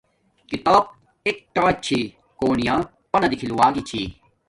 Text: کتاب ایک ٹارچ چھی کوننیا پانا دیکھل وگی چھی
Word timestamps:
کتاب 0.51 0.81
ایک 1.25 1.37
ٹارچ 1.55 1.75
چھی 1.87 1.99
کوننیا 2.39 2.75
پانا 3.11 3.27
دیکھل 3.31 3.51
وگی 3.59 3.81
چھی 3.89 4.01